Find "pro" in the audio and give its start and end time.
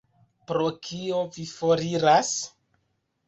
0.51-0.69